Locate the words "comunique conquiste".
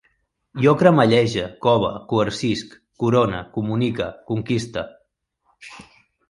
3.59-4.87